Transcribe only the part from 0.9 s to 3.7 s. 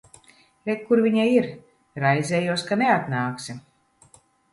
viņa ir. Raizējos, ka neatnāksi.